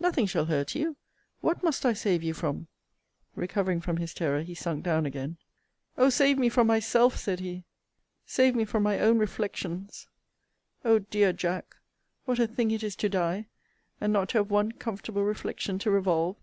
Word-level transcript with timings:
Nothing 0.00 0.24
shall 0.24 0.46
hurt 0.46 0.74
you. 0.74 0.96
What 1.42 1.62
must 1.62 1.84
I 1.84 1.92
save 1.92 2.22
you 2.22 2.32
from? 2.32 2.66
Recovering 3.34 3.82
from 3.82 3.98
his 3.98 4.14
terror, 4.14 4.40
he 4.40 4.54
sunk 4.54 4.82
down 4.82 5.04
again, 5.04 5.36
O 5.98 6.08
save 6.08 6.38
me 6.38 6.48
from 6.48 6.66
myself! 6.66 7.18
said 7.18 7.40
he; 7.40 7.66
save 8.24 8.54
me 8.56 8.64
from 8.64 8.82
my 8.82 8.98
own 8.98 9.18
reflections. 9.18 10.08
O 10.82 11.00
dear 11.00 11.34
Jack! 11.34 11.76
what 12.24 12.38
a 12.38 12.46
thing 12.46 12.70
it 12.70 12.82
is 12.82 12.96
to 12.96 13.10
die; 13.10 13.48
and 14.00 14.14
not 14.14 14.30
to 14.30 14.38
have 14.38 14.50
one 14.50 14.72
comfortable 14.72 15.24
reflection 15.24 15.78
to 15.80 15.90
revolve! 15.90 16.36